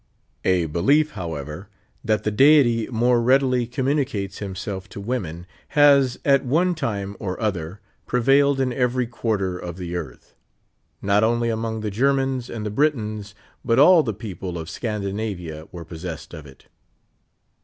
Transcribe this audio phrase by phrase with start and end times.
[0.43, 1.69] A belief, however,
[2.03, 5.45] that the Deity more readil}^ communi cates himself to women,
[5.77, 10.33] has at one time or other prevailed in ever}' quarter of the earth;
[11.03, 13.35] not only among the Ger mans and the Britons,
[13.69, 16.65] ])ut all the people of Scandinavia were possessed of it.